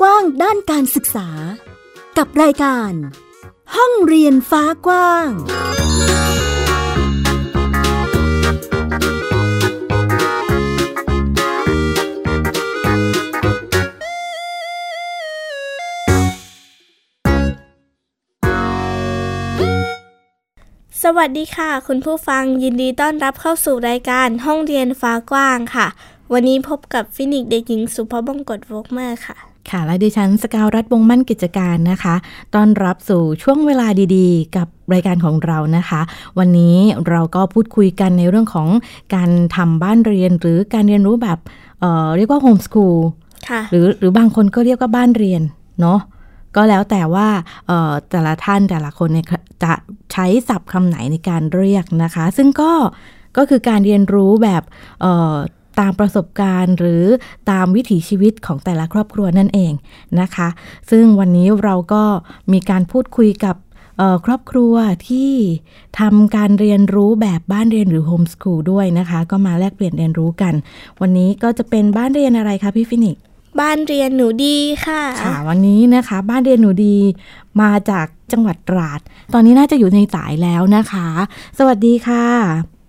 [0.00, 1.28] กว้างด้านการศึกษา
[2.18, 2.92] กับรายการ
[3.76, 5.28] ห้องเรียนฟ้ากว้าง
[21.02, 25.86] สวัสดีค่ะ คุณผู้ฟังยินดีต้อนรับเข้าสู่รายการห้องเรียนฟ้ากว้างค่ะ
[26.32, 32.14] วันนี้พบกับฟินิกเด็กหญิงสุภบงกตวกเมอร์ค่ะ ค่ะ และดิฉันสกาวรัฐวงศ์มั่นกิจการนะคะ
[32.54, 36.00] ต้อนรับสู่ช่วงเวลาดีๆ กับรายการของเรานะคะ
[36.38, 36.76] วันนี้
[37.08, 38.68] เราก็พูดคุยกันในเรื่องของ
[39.14, 41.38] การทำบ้านเรียน หรือการเรียนรู้แบบ
[41.80, 42.98] เอ่อเรียกว่า homeschool
[43.48, 45.42] ค่ะหรือหรือบางคนก็เรียกว่าบ้านเรียน
[45.80, 45.98] เนาะ
[46.56, 47.28] ก็แล้วแต่ว่า
[47.66, 49.26] เอ่อแต่ละท่านแต่ละคนเนี่ย
[49.62, 49.72] จะ
[50.12, 52.72] ใช้ศัพท์คำไหนในการเรียกนะคะ ซึ่งก็
[53.36, 54.62] ก็คือการเรียนรู้แบบ
[55.00, 55.36] เอ่อ
[55.80, 57.04] ตามประสบการณ์หรือ
[57.50, 59.72] ตามวิถีชีวิตของแต่ละครอบครัวนั่นเอง
[60.20, 60.48] นะคะ
[60.90, 62.02] ซึ่งวันนี้เราก็
[62.52, 63.56] มีการพูดคุยกับ
[63.98, 64.74] เอ่อครอบครัว
[65.08, 65.32] ที่
[66.00, 70.54] ทำการเรียนรู้แบบบ้านเรียนหรือโฮมส o ูลด้วยนะคะ ก็มาแลกเปลี่ยนเรียนรู้กัน
[71.00, 73.22] วันนี้ก็จะเป็นบ้านเรียนอะไรคะพี่ฟินิกซ์
[73.60, 74.56] บ้านเรียนหนูดี
[74.86, 76.96] ค่ะค่ะ วันนี้นะคะ บ้านเรียนหนูดี
[77.60, 79.00] มาจากจังหวัดตราด
[79.32, 81.08] ตอนนี้น่าจะอยู่ในสายแล้วนะคะ
[81.58, 82.79] สวัสดีค่ะ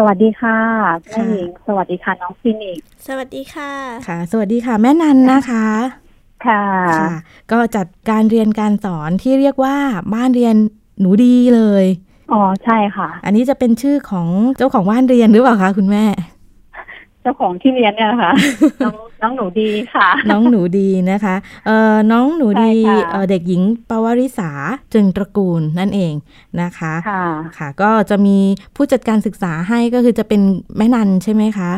[0.00, 0.58] สวัสดีค่ะ
[1.10, 3.72] แม่ค่ะหญิง สวัสดีค่ะน้องฟินิกซ์สวัสดีค่ะ
[4.08, 5.66] ค่ะ สวัสดีค่ะ แม่นันนะคะ
[6.46, 7.12] ค่ะค่ะ
[7.52, 9.76] ก็จัดการเรียนการสอนที่เรียกว่า
[10.14, 10.54] บ้านเรียน
[11.00, 11.84] หนูดีเลย
[12.32, 16.04] อ๋อ ใช่ค่ะ อันนี้จะเป็นชื่อของเจ้าของบ้านเรียนหรือเปล่าคะคุณแม่
[17.22, 18.32] เจ้าของที่เรียนเนี่ยค่ะ
[18.84, 21.34] น้อง น้องหนูดีค่ะ น้องหนูดีนะคะ
[21.66, 24.50] เอ่อน้องหนูดีใช่ค่ะเอ่อเด็กหญิงปวริษา
[24.94, 26.14] จึงตระกูลนั่นเอง
[26.60, 27.24] นะคะค่ะ
[27.58, 28.36] ค่ะ ก็จะมี
[28.76, 30.40] ผู้จัดการศึกษาให้ก็คือจะเป็น
[30.76, 31.70] แม่นันใช่ไหมคะ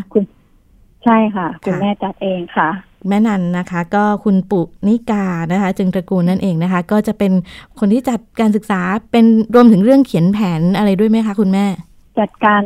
[1.05, 2.69] ใช่ค่ะ คุณค่ะแม่จัดเองค่ะ
[3.09, 7.33] แม่นันนะคะ ก็คุณปุนิกานะคะ จึงตระกูลนั่นเองนะคะ ก็จะเป็น
[7.79, 8.81] คนที่จัดการศึกษา
[9.12, 9.25] เป็น
[9.55, 11.67] รวมถึงเรื่องเขียนแผนอะไรด้วยไหมคะ คุณแม่
[12.19, 12.61] จัดการ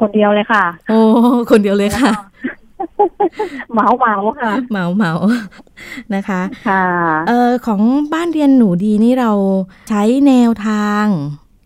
[0.00, 1.00] คนเดียวเลยค่ะ โอ้
[1.50, 2.12] คนเดียวเลยค่ะ
[3.72, 5.12] เหมาเหมาค่ะเหมาเหมา
[6.14, 6.84] นะคะ ค่ะ
[7.28, 7.80] เอ่อของ
[8.14, 9.32] บ้านเรียนหนูดีนี่เรา
[9.88, 11.04] ใช้แนวทาง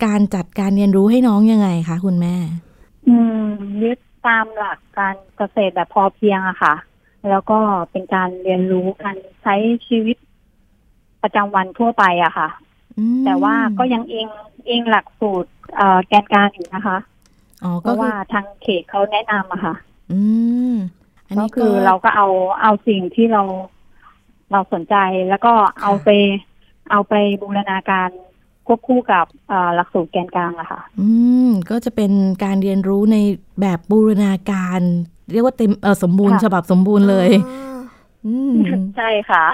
[0.05, 2.37] การจัดการเรียนรู้ให้น้องยังไงคะคุณแม่
[3.09, 3.17] อื
[3.47, 3.49] ม
[3.83, 6.75] ยึดตามหลักการเกษตรแบบพอเพียงอะค่ะ
[7.29, 7.59] แล้วก็
[7.91, 9.55] เป็นการเรียนรู้การใช้
[9.87, 10.17] ชีวิต
[11.23, 12.49] ประจำวันทั่วไปอะค่ะ
[12.99, 14.29] อืมแต่ว่าก็ยังอิง
[14.69, 16.99] อิงหลักสูตรเอ่อแกนกลางอยู่นะคะ
[17.63, 19.75] อ๋อเพก็ราะคืว่าอทางเขตเขาแนะนำอะค่ะ
[20.11, 20.21] อื
[20.73, 20.96] มอัน
[21.29, 22.27] ก็นี้คือเราก็เอา
[22.63, 23.43] เอาสิ่งที่เรา
[24.53, 24.97] เราสนใจ
[25.29, 26.09] แล้วก็เอาไป
[26.91, 28.11] เอาไปบูรณาการ
[28.67, 31.09] ควบคู่กับเอ่อหลักสูตรแกนกลางอะค่ะ อื
[31.47, 32.13] ม ก็จะเป็น
[32.45, 33.17] การเรียนรู้ใน
[33.61, 34.81] แบบบูรณาการ
[35.33, 37.79] เรียกว่าเต็มเออสมบูรณ์ค่ะฉบับสมบูรณ์เลยอ๋อ
[38.27, 38.55] อืม
[38.97, 39.45] ใช่ค่ะ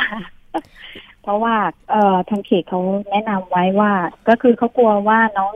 [1.23, 1.55] เพราะว่า
[1.91, 2.81] เอ่อทางเขตเขา
[3.11, 3.93] แนะนำไว้ว่า
[4.29, 5.53] ก็คือเขากลัวว่าน้อง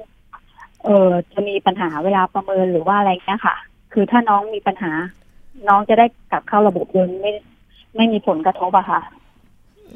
[0.84, 3.56] เออจะมีปัญหาเวลาประเมินหรือว่าอะไรเงี้ยค่ะ
[3.92, 4.92] คือถ้าน้องมีปัญหา
[5.68, 7.32] น้องจะได้กลับเข้าระบบโดยไม่
[7.96, 9.00] ไม่มีผลกระทบอะค่ะ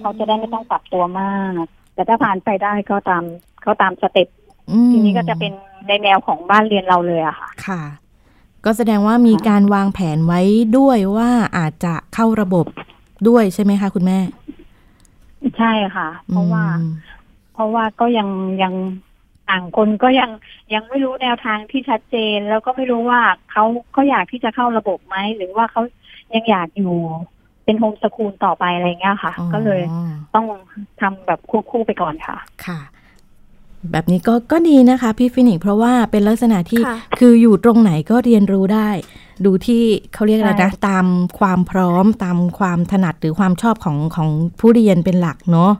[0.00, 3.24] เขาจะได้ไม่ต้องปรับตัวมาก แต่ถ้าผ่านไปได้ก็ตาม
[3.66, 4.28] ก็ตามสเต็ป
[4.70, 5.52] อืมทีนี้ก็จะเป็น
[5.88, 7.82] ในแนวของบ้านเรียนเราเลยอะค่ะ ค่ะ
[8.64, 10.40] ก็แสดงว่ามีการวางแผนไว้
[10.78, 12.66] ด้วยว่าอาจจะเข้าระบบ
[13.28, 14.18] ด้วยใช่ไหมคะ คุณแม่
[15.58, 16.86] ใช่ค่ะ เพราะว่าอืม
[17.54, 18.28] เพราะว่าก็ยัง
[18.62, 18.74] ยัง
[19.50, 20.30] ต่างคนก็ยัง
[20.74, 25.82] ยังไม่รู้แนวทางที่ชัดเจน แล้วก็ไม่รู้ว่าเขาเขาอยากที่จะเข้าระบบไหมหรือว่าเขา
[26.34, 26.94] ยังอยากอยู่
[27.64, 29.80] เป็นโฮมสคูลต่อไปอะไรเงี้ยค่ะอ๋อก็เลย
[30.34, 30.46] ต้อง
[31.00, 32.80] ทำแบบควบคู่ไปก่อนค่ะ ค่ะ
[33.92, 38.90] แบบนี้ก็ก็ดีนะคะ พี่ฟินิกซ์เพราะว่าเป็นลักษณะที่ค่ะคืออยู่ตรงไหนก็เรียนรู้ได้
[39.44, 39.82] ดูที่
[40.12, 41.06] เขาเรียกอะไรนะใช่ตาม
[41.38, 44.28] ความพร้อมตามความถนัดหรือความชอบของของ
[44.60, 45.72] ผู้เรียนเป็นหลักเนาะ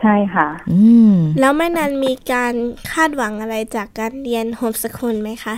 [0.00, 2.54] ใช่ค่ะ อืม แล้วแม่นันมีการ
[2.92, 5.56] คาดหวังอะไรจากการเรียนโฮมสคูลไหมคะ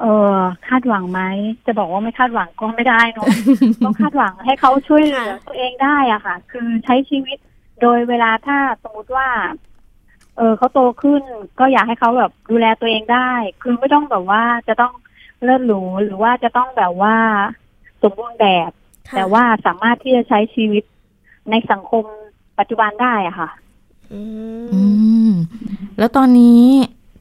[0.00, 0.36] เออ
[0.68, 1.20] คาดหวังไหม
[1.66, 3.26] จะบอกว่าไม่คาดหวังก็ไม่ได้เนอะ
[3.84, 7.38] ต้องคาดหวังให้เขาช่วยเหลือค่ะตัวเองได้อะค่ะ คือใช้ชีวิต
[7.82, 9.28] โดยเวลาถ้าสมมติว่า
[10.36, 11.22] เออเขาโตขึ้น
[11.60, 13.30] ก็อยากให้เขาแบบดูแลตัวเองได้
[13.62, 14.92] คือไม่ต้องแบบว่าจะต้อง
[15.42, 17.16] เลิศหรูหรือว่าจะต้องแบบว่า
[18.02, 18.70] สมบูรณ์แบบ
[19.08, 20.84] ค่ะแต่ว่าสามารถที่จะใช้ชีวิต
[21.50, 22.04] ในสังคม
[22.60, 23.48] ปัจจุบันได้อะค่ะ
[24.12, 24.20] อื
[24.72, 24.80] อื
[25.28, 25.30] มม
[25.98, 26.62] แล้วตอนนี้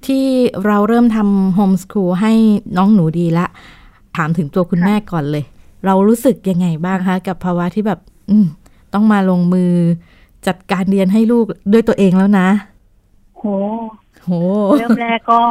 [0.05, 0.25] ที่
[0.65, 2.33] เราเริ่มทำโฮมส o ูลให้
[2.77, 3.45] น้องหนูดีละ
[4.15, 5.43] ถามถึงตัวคุณค่ะแม่ก่อนเลย
[5.85, 7.99] เรารู้สึกยังไงบ้างคะ กับภาวะที่แบบ
[8.29, 8.45] อืม
[8.93, 9.73] ต้องมาลงมือ
[10.47, 12.47] จัดการเรียนให้ลูกด้วยตัวเองแล้วนะ
[13.37, 13.43] โห
[14.23, 14.29] โห
[14.79, 15.41] เริ่มแรกก็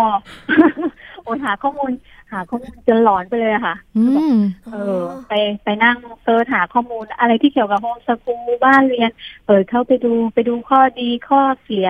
[1.23, 1.91] โอนหาข้อมูล
[2.33, 4.37] หาข้อมูลจนหลอนไปเลยอะค่ะอืม
[4.67, 5.33] เออ ไป
[5.65, 9.11] ไปนั่ง search หาข้อมูลอะไรที่เกี่ยวกับ homeschool บ้านเรียน
[9.47, 11.89] เปิดเข้าไปดูไปดูข้อดีข้อเสีย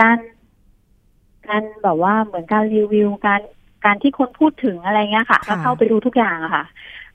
[0.00, 0.18] การ
[1.48, 3.40] การแบบว่าเหมือนการรีวิวการ
[3.84, 6.64] การที่คนพูดถึงอะไรเงี้ยค่ะค่ะก็เข้าไปดูทุกอย่างอะค่ะ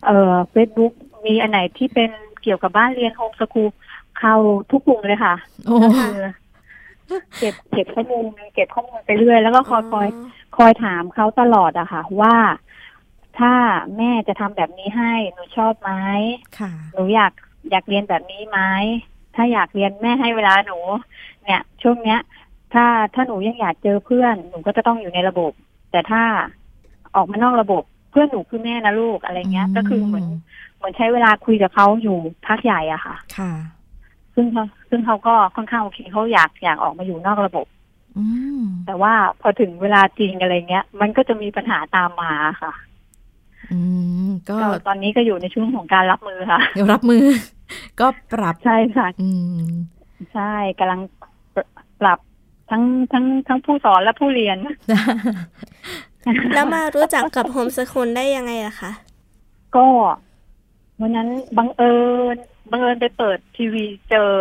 [0.06, 0.94] เอ่อเฟซบุ๊ก
[1.26, 2.12] มีอันไหนที่เป็น
[2.44, 3.70] เกี่ยวกับบ้านเรียนโฮมสกูล
[4.20, 4.36] เข้า
[4.72, 5.36] ทุกกลุ่มเลยค่ะ
[5.66, 6.20] โอ้ก็คือ
[7.40, 8.24] เก็บเก็บข้อมูล
[8.56, 10.08] เก็บข้อมูลไปเรื่อยแล้วก็คอยคอย
[10.58, 12.36] คอยถามเขาตลอดอะค่ะ ว่า
[13.40, 13.54] ถ้า
[13.98, 15.92] แม่จะทำแบบนี้ให้หนูชอบไหม
[16.60, 17.34] ค่ะหนูอยาก
[17.72, 18.60] อยากเรียนแบบนี้ไหม
[19.36, 20.78] ถ้าอยากเรียนแม่ให้เวลาหนู
[21.44, 22.20] เนี่ย ช่วงเนี้ย
[22.74, 25.52] ถ้าถ้าหนูยังอยากเจอเพื่อนหนูก็จะต้องอยู่ในระบบ
[25.92, 26.24] แต่ถ้า
[27.16, 30.28] ออกมานอกระบบเพื่อนหนูคือแม่นะลูกอะไรเงี้ย ก็คือเหมือน
[30.78, 32.18] เหมือนใช้เวลาคุยกับเขาอยู่
[32.48, 33.52] พักใหญ่อะค่ะ ค่ะ
[34.40, 37.66] ซึ่งเขาซึ่งเขาก็ค่อนข้างโอเคเขาอยากอยากออกมาอยู่นอกระบบ
[38.18, 38.26] อื
[38.60, 42.74] มแต่ว่าพอถึงเวลาจริงอะไรเงี้ย มันก็จะมีปัญหาตามมาค่ะ
[43.72, 43.80] อื
[44.28, 47.24] มก็ก็ตอนนี้ก็อยู่ในช่วงของการรับมือค่ะเดี๋ยวรับมือ
[48.00, 49.30] ก็ปรับใช่ค่ะอื
[49.64, 49.70] ม
[50.34, 51.02] ใช่กำลัง
[51.56, 51.62] ปร
[52.02, 52.20] ปรับ
[52.70, 54.58] ทั้งทั้งทั้งผู้สอนและผู้เรียน
[56.56, 58.92] แล้วมารู้จักกับโฮมสคูลได้ยังไงล่ะคะ
[59.76, 59.88] ก็
[61.02, 61.96] วันนั้นบังเอิ
[62.36, 62.38] ญ
[62.72, 64.32] บังเอิญไปเปิดทีวีเจอ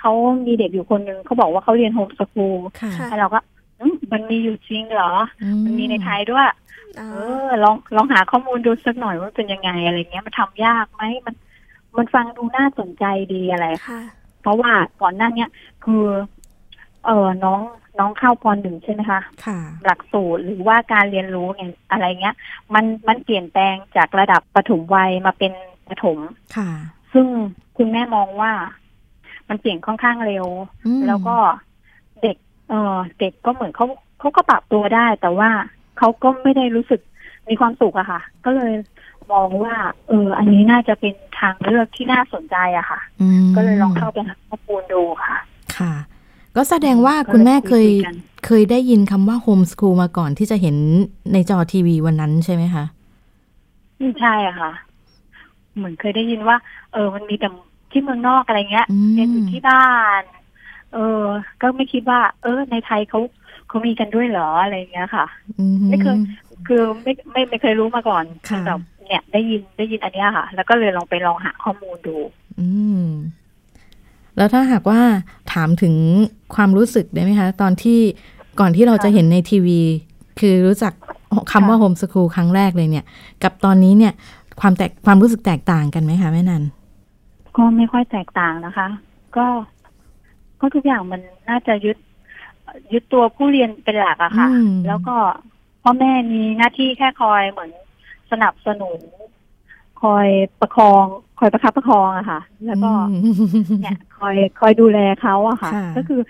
[0.00, 0.12] เขา
[0.46, 3.40] มีเด็กอยู่คนหนึ่งเขาบอกว่าเขาเรียนโฮมสกูลค่ะค่ะแล้วเราก็
[3.80, 5.12] อืมมันมีอยู่จริงเหรอ
[5.64, 6.46] มันมีในไทยด้วย
[7.00, 7.16] อ๋อเอ
[7.46, 11.34] อ ลองลองหาข้อมูลดูสักหน่อยว่าเป็นยังไงอะไรเงี้ยมันทำยากไหมมัน
[11.96, 13.04] มันฟังดูน่าสนใจ
[13.34, 14.00] ดีอะไรค่ะ
[14.40, 15.50] เพราะว่าก่อนหน้าเนี้ย
[15.84, 16.04] คือ
[17.06, 17.60] เออน้อง
[17.98, 22.34] น้องเข้าปหนึ่งใช่ไหมคะค่ะ หลักสูตรหรือว่าการเรียนรู้เนี่ยอะไรเงี้ย
[22.74, 25.52] มันมันเปลี่ยนแปลงจากระดับปฐมวัยมาเป็น
[25.88, 26.18] ประถม
[26.56, 26.70] ค่ะ
[27.14, 27.26] ซึ่ง
[27.76, 28.52] คุณแม่มองว่า
[29.48, 30.46] มันเปลี่ยนค่อนข้างเร็ว
[30.86, 31.36] อืมแล้วก็
[32.22, 32.36] เด็ก
[32.68, 33.86] เออเด็กก็เหมือนเขา
[34.20, 35.50] เขาก็ปรับตัวได้ แต่ว่า
[35.98, 37.00] เขาก็ไม่ได้รู้สึก
[37.48, 38.72] มีความสุขอะค่ะ ก็เลย
[39.32, 39.74] มองว่า
[40.08, 45.36] เออ อันนี้น่าจะเป็นทางเลือกที่น่าสนใจอะค่ะอืมก็เลยลองเข้าไปหาข้อมูลดูค่ะ
[45.76, 45.92] ค่ะ
[46.56, 50.76] ก็แสดงว่าคุณแม่เคยก็เลยคุยกันเคยได้ยินคำว่าโฮมส o ูลมาก่อนที่จะเห็น
[51.32, 52.84] ในจอทีวีวันนั้นใช่ไหมคะ
[54.00, 54.70] อืมใช่อะค่ะ
[55.76, 56.56] เหมือนเคยได้ยินว่า
[56.92, 57.48] เออ มันมีแต่
[57.90, 59.88] ที่เมืองนอกอะไรเงี้ยอืมเรียนอยู่ที่บ้า
[60.20, 60.22] น
[60.94, 61.24] เออ
[61.60, 63.20] ก็ไม่คิดว่า เออ ในไทยเขา
[63.68, 65.26] เขามีกันด้วยเหรออะไรเงี้ยค่ะ
[65.58, 66.16] อืมไม่เคย
[66.66, 72.16] คือไม่ไม่ไม่เคยรู้มาก่อนค่ะแบบเนี่ยได้ยินได้ยินอันเนี้ยค่ะ แล้วก็เลยลองไปลองหาข้อมูลดู
[72.60, 72.68] อื
[73.04, 73.06] ม
[74.36, 75.00] แล้วถ้าหากว่า
[75.52, 75.94] ถามถึง
[76.54, 77.98] ความรู้สึกได้ไหมคะ ตอนที่
[78.60, 79.80] ก่อนที่เราจะเห็นในทีวี
[80.40, 80.92] คือรู้จัก
[81.52, 83.04] คำว่าโฮมส o ูลครั้งแรกเลยเนี่ย
[83.42, 84.12] กับตอนนี้เนี่ย
[84.60, 86.62] ความแตกความรู้สึกแตกต่างกันไหมคะแม่นัน
[87.56, 88.88] ก็ไม่ค่อยแตกต่างนะคะ
[89.36, 89.46] ก็
[90.60, 91.96] ก็ทุกอย่างมันน่าจะยึด
[92.92, 95.16] ยึดตัวผู้เรียนเป็นหลักอะค่ะอืมแล้วก็
[95.82, 97.70] พ่อแม่มีหน้าที่แค่คอยเหมือน
[98.30, 98.98] สนับสนุน
[100.02, 100.28] คอย
[100.60, 101.04] ประคอง
[101.38, 103.22] คอยประคับประคองอะค่ะ แล้วก็อืม
[103.82, 106.20] เนี่ยคอยคอยดูแลเขาอะค่ะค่ะ ก็คือ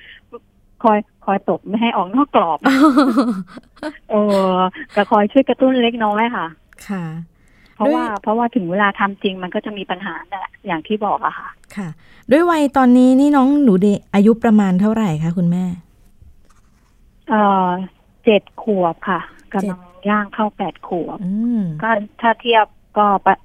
[0.83, 2.59] คอยคอยตบไม่ให้ออกนอกกรอบ
[4.11, 4.15] เอ
[4.53, 4.55] อ
[4.95, 6.47] ก็คอยช่วยกระตุ้นเล็กน้อยค่ะ
[6.89, 7.05] ค่ะ
[7.75, 11.89] เพราะด้วยว่าเพราะว่าถึงเวลาทำจริงมันก็จะมีปัญหานั่นแหละอย่างที่บอกอะค่ะ ค่ะ
[12.31, 15.65] ด้วยวัยตอนนี้นี่น้องหนูเดอายุประมาณเท่าไหร่คะคุณแม่
[17.29, 17.69] เอ่อ
[18.25, 19.21] เจ็ดขวบค่ะ
[19.55, 21.91] กำลังย่างเข้าแปดขวบอืมก็
[22.21, 22.67] ถ้าเทียบ
[22.99, 23.37] ก็ปะ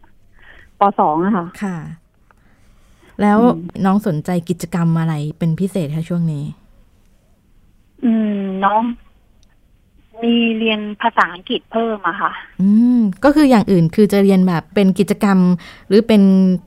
[0.79, 1.77] ปสองอะค่ะ ค่ะ
[3.21, 6.43] แล้วอืมน้องสนใจกิจกรรมอะไรเป็นพิเศษคะช่วงนี้
[8.05, 8.81] อืม น้อง
[10.23, 15.37] มีเรียนภาษาอังกฤษเพิ่มอะค่ะ อืม ก็คืออย่างอื่นคือจะเรียนแบบเป็นกิจกรรม
[15.87, 16.21] หรือเป็น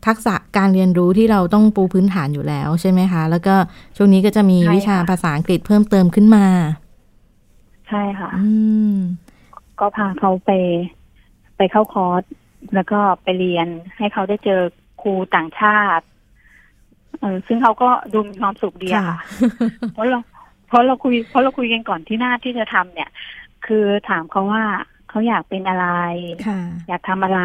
[0.07, 3.55] ทักษะการเรียนรู้ที่เราต้องปูพื้นฐานอยู่แล้วใช่ไหมคะ แล้วก็
[3.97, 6.47] ช่วงนี้ก็จะมีใช่ค่ะวิชาภาษาอังกฤษเพิ่มเติมขึ้นมา
[7.89, 8.49] ใช่ค่ะ อื
[8.93, 8.95] ม
[9.81, 10.51] ก็พาเขาไป
[11.57, 12.23] ไปเข้าคอร์ส
[12.75, 13.67] แล้วก็ไปเรียน
[13.99, 14.61] ให้เขาได้เจอ
[15.03, 16.05] ครูต่างชาติ
[17.21, 19.19] เออซึ่งเขาก็ดูมีความสุขดีอะค่ะ
[19.95, 20.19] เพราะเรา
[20.69, 23.11] เพราะเราคุยเพราะเราคุยกันก่อนที่หน้าที่จะทำเนี่ย
[23.67, 24.65] คือถามเขาว่า
[25.09, 25.89] เขาอยากเป็นอะไร
[26.47, 27.41] ค่ะอยากทำอะไร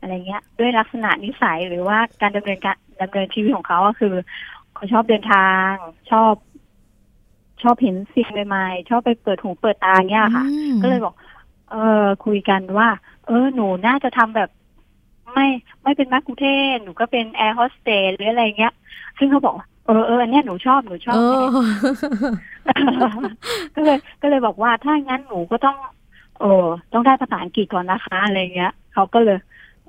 [0.00, 4.14] อะไรเงี้ย ด้วยลักษณะนิสัยหรือว่าการดำเนินการดำเนินชีวิตของเขาก็คือ
[4.74, 5.70] เขาชอบเดินทาง
[6.10, 6.34] ชอบ
[7.62, 11.14] ชอบเห็นสิ่งใหม่ๆชอบไปเปิดหูเปิดตาเงี้ยค่ะอืมก็เลยบอก
[11.70, 12.88] เออคุยกันว่า
[13.26, 14.50] เออหนูน่าจะทำแบบ
[15.34, 15.46] ไม่
[15.82, 18.74] ไม่เป็นมักคุเทศก์หนูก็เป็นแอร์โฮสเตสหรืออะไรเงี้ย
[19.18, 21.26] ซึ่งเขาบอกว่า เออเอออันเนี้ยหนูชอบหนูชอบโอ้
[23.74, 25.76] ก็เลยก็เลยบอกว่าถ้างั้นหนูก็ต้อง
[26.40, 29.38] เออต้องได้ภาษาอังกฤษก่อนนะคะอะไรเงี้ยเขาก็เลย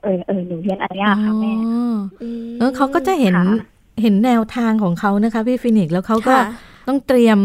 [0.04, 3.46] เออเออหนูเรียนอันเนี้ยค่ะแม่อ๋ออืมเออเขาก็จะเห็นค่ะ
[4.02, 6.44] เห็นแนวทางของเขานะคะพี่ฟินิกซ์แล้วเขาก็ค่ะ
[6.88, 7.38] ต้องเตรียม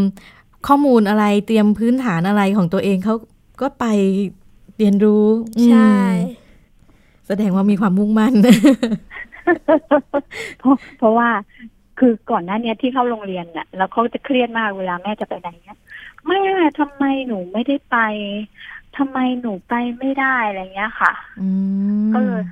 [0.67, 3.15] ข้อมูลอะไรเตรียมพื้นฐานอะไรของตัวเองเขา
[3.61, 3.85] ก็ไป
[4.77, 5.25] เรียนรู้
[5.65, 5.91] ใช่
[6.27, 6.47] อืม
[7.27, 8.33] แสดงว่ามีความมุ่งมั่น
[10.59, 11.29] เพราะเพราะว่า
[11.99, 15.77] คือก่อนหน้าเนี้ยที่เข้าโรงเรียนน่ะแล้วเขาจะเครียดมากเวลาแม่จะไปไหนเนี้ย
[16.27, 16.41] แม่
[16.79, 17.97] ทำไมหนูไม่ได้ไป
[18.97, 21.11] ทำไมหนูไปไม่ได้อะไรเงี้ยค่ะ
[21.41, 21.49] อื
[22.07, 22.43] มก็เลย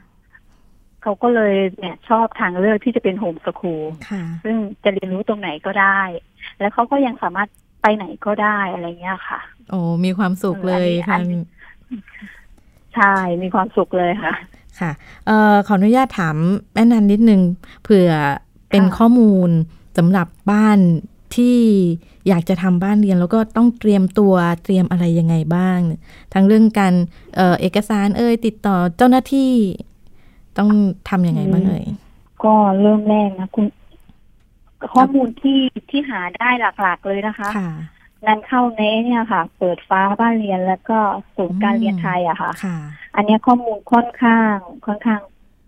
[1.01, 6.01] เขาก็เลยเนี่ยชอบทางเลือกที่จะเป็นโฮมสคูลค่ะซึ่งจะเรียนรู้ตรงไหนก็ได้
[6.59, 7.49] แล้วเขาก็ยังสามารถ
[7.81, 11.41] ไปไหนก็ได้อะไรเงี้ยค่ะ โอ้มีความสุขเลยอัค่ะนนี้
[12.95, 14.33] ใช่ มีความสุขเลยค่ะ
[14.79, 14.91] ค่ะ
[15.27, 16.35] เอ่อขออนุญาตถาม
[16.73, 17.41] แม่นันนิดนึง
[17.83, 18.09] เผื่อ
[18.69, 19.49] เป็นค่ะข้อมูล
[19.97, 20.79] สำหรับบ้าน
[21.35, 21.59] ที่
[22.27, 25.79] อยากจะทำบ้านเรียนแล้วก็ต้องเตรียมตัวเตรียมอะไรยังไงบ้าง
[26.33, 26.93] ทั้งเรื่องการ
[27.35, 29.51] เอ่อเอกสารเอ่ยติดต่อเจ้าหน้าที่
[30.57, 30.69] ต้อง
[31.09, 31.85] ทำยังไงบ้างเอ่ย
[32.43, 33.65] ก็เริ่มแรกนะคุณ
[34.93, 36.49] ข้อมูลที่ที่หาได้
[36.81, 37.69] หลักๆเลยนะคะค่ะ
[38.25, 40.99] นันเข้าเน้เนี่ยค่ะ เปิดฟ้าบ้านเรียนแล้วก็
[41.35, 42.77] ศูนย์การเรียนไทยอะค่ะค่ะ
[43.15, 44.55] อันเนี้ยข้อมูลค่อนข้าง
[44.85, 45.21] ค่อนข้าง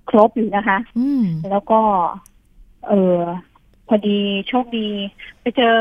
[0.10, 1.82] ครบอยู่นะคะอืมแล้วก็
[2.90, 3.18] เออ
[3.88, 4.18] พอดี
[4.48, 4.88] โชคดี
[5.42, 5.76] ไปเจอ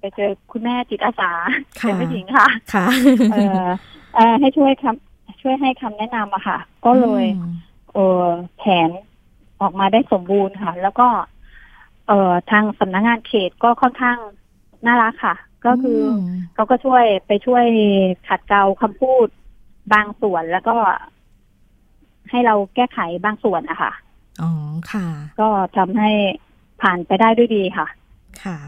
[0.00, 1.30] ไปเจอคุณแม่จิตอาสา
[1.80, 2.86] ค่ะเป็นผู้หญิงค่ะ ค่ะ
[3.32, 3.66] เออ
[4.14, 7.54] เออให้ช่วยคำช่วยให้คำแนะนำอะค่ะ ก็เลยอืม
[7.94, 8.24] เออ
[8.58, 8.90] แผน
[9.60, 11.08] ออกมาได้สมบูรณ์ค่ะ แล้วก็
[12.06, 14.18] เอ่อทางสำนักงานเขตก็ค่อนข้าง
[14.86, 15.34] น่ารักค่ะ
[15.66, 16.22] ก็คืออม
[16.54, 17.64] เขาก็ช่วยไปช่วย
[18.28, 19.26] ขัดเกลาคำพูด
[19.92, 20.76] บางส่วนแล้วก็
[22.30, 23.92] ให้เราแก้ไขบางส่วนนะคะ
[24.42, 24.50] อ๋อ
[24.92, 25.06] ค่ะ
[25.40, 26.10] ก็ทำให้
[26.82, 27.86] ผ่านไปได้ด้วยดีค่ะ
[28.42, 28.58] ค่ะ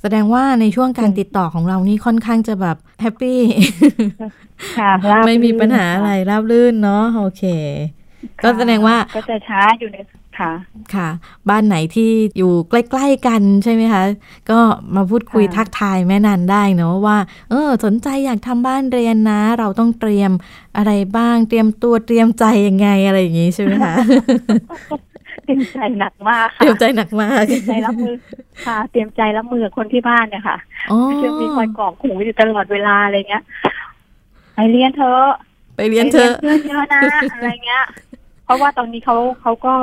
[0.00, 3.40] แสดงว่าในช่วงการอืมติดต่อของเรานี่ค่อนข้างจะแบบ happy
[4.78, 7.44] ค่ะราบไม่มีปัญหาอะไรราบรื่นเนาะโอเค
[8.38, 9.96] ค่ะก็แสดงว่าก็จะช้าอยู่ใน
[10.40, 10.52] ค่ะ
[10.94, 11.08] ค่ะ
[11.48, 14.02] บ้านไหนที่อยู่ใกล้ๆกันใช่ไหมคะ
[14.50, 14.58] ก็
[14.94, 17.18] มาพูดคุยค่ะทักทายแม่นันได้เนาะว่า
[17.50, 20.30] เออ สนใจอยากทำบ้านเรียนนะ เราต้องเตรียม
[20.76, 23.94] อะไรบ้างเตรียมตัวเตรียมใจยังไงอะไรอย่างงี้ใช่ไหมคะ
[25.44, 28.14] เตรียมใจหนักมากเตรียมค่ะใจหนักมากเตรียมใจรับมือ
[28.66, 30.56] ค่ะ เตรียมใจรับมือกับคนที่บ้านเนี่ยค่ะ
[30.92, 33.42] อ๋อจะมีคอยกรอกหูอยู่ตลอดเวลาอะไรเงี้ย
[34.54, 35.30] ไปเรียนเถอะ
[35.76, 37.84] ไปเรียนเธอะไปเรียนเพื่อนเยอะนะอะไรเงี้ย
[38.44, 39.74] เพราะว่าตอนนี้เขาเขาก็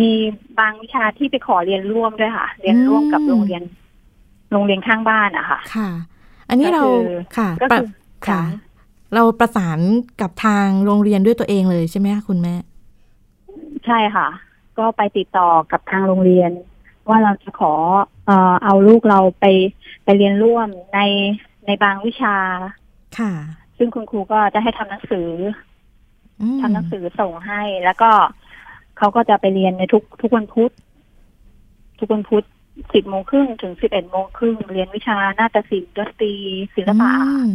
[0.00, 0.12] มี
[0.58, 3.62] บางวิชาที่ไปขอเรียนร่วมด้วยค่ะ เรียนร่วมกับโรงเรียน
[4.52, 5.88] โรงเรียนข้างบ้านอะค่ะ ค่ะ
[6.48, 7.88] อันนี้เราก็คือค่ะก็ปะคือ
[8.28, 8.42] ค่ะค่ะ
[9.14, 9.78] เราประสาน
[10.20, 12.54] กับทางโรงเรียนด้วยตัวเองเลยใช่ไหมคะคุณแม่
[13.86, 14.26] ใช่ค่ะ
[14.78, 16.50] ก็ไปติดต่อกับทางโรงเรียน
[17.08, 17.72] ว่าเราจะขอ
[18.26, 19.44] เอ่อเอาลูกเราไป
[20.04, 21.00] ไปเรียนร่วมใน
[21.66, 22.36] ในบางวิชา
[23.18, 23.32] ค่ะ
[23.76, 25.30] ซึ่งคุณครูก็จะให้ทำหนังสือ
[26.40, 28.10] อืมทำหนังสือส่งให้ แล้วก็
[28.98, 30.72] เขาก็จะไปเรียนในทุกทุกวันพุธ
[31.98, 32.44] ทุกวันพุธ
[32.94, 36.34] สิบโมงครึ่งถึงสิบเอ็ดโมงครึ่งเรียนวิชานาฏศิลป์ดนตรี
[36.74, 37.52] ศิลปะอืม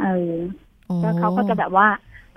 [0.00, 0.34] เออ
[0.84, 1.88] โอ้แล้วเขาก็จะแบบว่า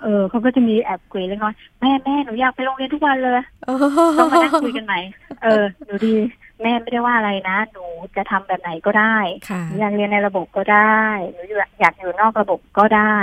[0.02, 3.74] เออเขาก็จะมีแอบคุยเล็กน้อยแม่แม่หนูอยากไปโรงเรียนทุกวันเลยโอ้
[4.18, 5.00] ต้องมานั่งคุยกันใหม่
[5.42, 6.14] เออหนูดี
[6.62, 7.84] แม่ไม่ได้ว่าอะไรนะหนู
[8.16, 9.16] จะทำแบบไหนก็ได้
[9.48, 11.40] ค่ะหนูอยากเรียนในระบบก็ได้หนู
[11.80, 13.16] อยากอยู่นอกระบบก็ได้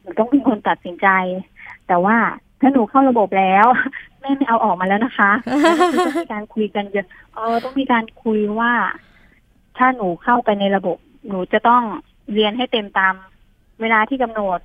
[0.00, 1.08] หนูต้องเป็นคนตัดสินใจ
[1.88, 2.16] แต่ว่า
[2.60, 3.66] ถ้าหนูเข้าระบบแล้ว
[4.20, 8.72] แม่ไม่เอาออกมาแล้วนะคะแล้วก็คือต้องมีการคุยกันเยอะเออต้องมีการคุยว่า
[9.78, 10.96] ถ้าหนูเข้าไปในระบบ
[11.28, 11.82] หนูจะต้อง
[12.32, 13.14] เรียนให้เต็มตาม
[13.80, 14.58] เวลาที่กำหนด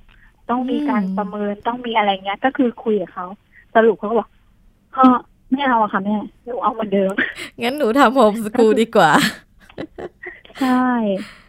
[0.50, 3.26] ต้องมีการอืมประเมินต้องมีอะไรเงี้ย ก็คือคุยกับเขา
[3.74, 4.28] สรุปเขาก็บอก
[4.94, 5.16] เออ
[5.50, 7.12] ไม่เอาอะค่ะแม่หนูเอาเหมือนเดิม
[7.62, 9.10] งั้นหนูทำโฮมสกูลดีกว่า
[10.58, 10.84] ใช่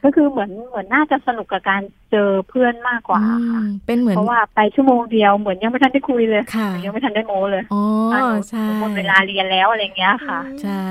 [0.03, 1.81] ก็คือเหมือนเหมือนน่าจะสนุกกับการ
[2.12, 10.86] เจอเพื่อนมากกว่าอืค่ะมเป็นเหมือนเพราะว่าไปชั่วโมงเดียวเหมือนยังไม่ทันได้คุยเลยค่ะหนูยังไม่ทันได้โม้เลยอ๋ออะหนูใช่หนูหมดเวลาเรียนแล้วอะไรเงี้ยค่ะ ใช่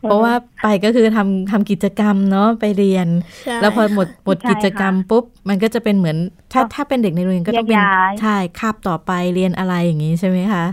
[0.00, 3.08] เพราะว่าไปก็คือทำทำกิจกรรมเนาะไปเรียน
[3.44, 6.16] ใช่แล้วพอหมดหมดใช่กิจกรรมค่ะปุ๊บมันก็จะเป็นเหมือน
[6.52, 10.64] ถ้าถ้าเป็นเด็กในโรงเรียนก็ต้องเป็นแยกย้ายใช่คาบต่อไปเรียนอะไรอย่างนี้ใช่ไหมคะ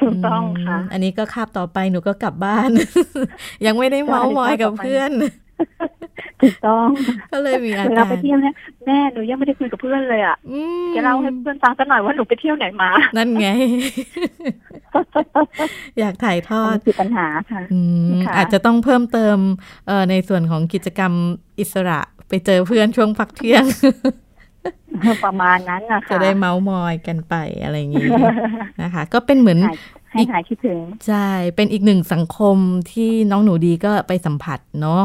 [0.00, 2.70] ถูกต้องค่ะมอันนี้ก็คาบต่อไปหนูก็กลับบ้าน
[3.66, 5.12] ยังไม่ได้เมาส์มอยกับใช่เพื่อน
[6.42, 6.86] ถูกต้อง
[7.32, 8.54] ก็เลยมีอาเวลาการไปเที่ยวเนี่ย
[8.86, 13.48] แม่หนูยังไม่ได้คุยกับเพื่อนเลยอะอืมจะเล่าให้เพื่อนฟังสักหน่อยว่าหนูไปเที่ยวไหนมา นั่นไง
[15.98, 19.36] อยากถ่ายทออันดนี้คือปัญหาค่ะอืมค่ะอาจจะต้องเพิ่มเติม
[19.86, 21.12] เอ่อในส่วนของกิจกรรม
[21.60, 23.64] อิสระไปเจอเพื่อนช่วงพักเที่ยง
[25.24, 28.08] ประมาณนั้นนะคะจะได้เมาส์มอยกันไปอะไรอย่างนี้
[28.82, 29.76] นะคะ ก็เป็นเหมือนหาย
[30.12, 32.56] ให้หายคิดถึงใช่เป็นอีกหนึ่งสังคม
[32.92, 35.02] ที่น้องหนูดีก็ไปสัมผัสเนาะ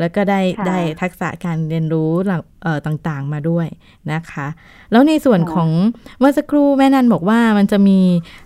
[0.00, 3.66] แล้วก็ได้ค่ะได้ทักษะการเรียนรู้หลังเอ่อต่างๆมาด้วย
[4.12, 4.46] นะคะ
[4.92, 5.70] แล้วในส่วนค่ะของ
[6.18, 7.98] เมื่อสักครู่แม่นันบอกว่ามันจะมี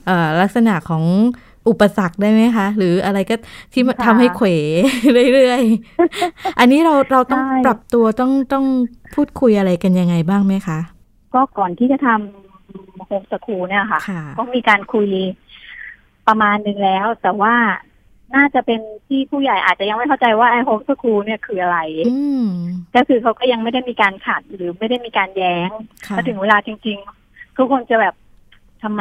[0.06, 1.04] เอ่อลักษณะของ
[1.68, 3.34] อุปสรรคได้ไหมคะ หรืออะไรก็
[3.72, 4.46] ที่มันค่ะทำให้เขว
[5.34, 8.64] เรื่อยๆ อันนี้เราเราต้องใช่ปรับตัวต้องต้อง
[9.14, 10.78] พูดคุยอะไรกันยังไงบ้างไหมคะ
[11.34, 15.08] ก็ก่อนที่จะทำโฮมสคูลเนี่ยค่ะค่ะ ก็มีการคุย
[16.28, 17.54] ประมาณหนึ่งแล้ว แต่ว่า
[18.34, 22.46] น่าจะเป็นที่ผู้ใหญ่อาจจะยังไม่เข้าใจว่าไอโฮมสคูลเนี่ยคืออะไรอืม
[22.94, 25.70] ก็คือเขาก็ยังไม่ได้มีการขัดหรือไม่ได้มีการแย้ง
[26.06, 28.14] ค่ะพอถึงเวลาจริง ๆ ทุกคนจะแบบ
[28.82, 29.00] ทำไม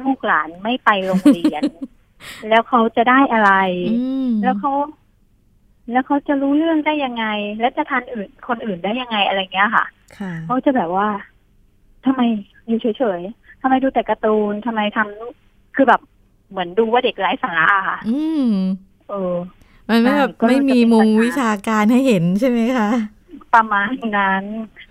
[0.00, 1.62] ลูกหลานไม่ไปโรงเรียน
[2.48, 3.52] แล้วเขาจะได้อะไร
[3.92, 4.72] อืมแล้วเขา
[5.92, 7.24] แล้วเขาจะรู้เรื่องได้ยังไง
[7.60, 9.84] แล้วจะทันอื่นคนอื่นได้ยังไงอะไรเงี้ยค่ะ
[10.18, 11.08] ค่ะเขาจะแบบว่า
[12.04, 12.20] ทำไม
[12.66, 16.00] อยู่เฉยๆทำไมดูแต่การ์ตูนทำไมทำคือแบบ
[16.52, 18.48] เหมือนดูว่าเด็กไร้สาระอะค่ะ อืม
[19.10, 19.34] เออ
[19.88, 22.90] มันไม่ใช่แบบก็เลยไม่มีจะเป็นมุมปัญหาวิชาการให้เห็นใช่ไหมคะ
[23.54, 24.42] ประมาณนั้น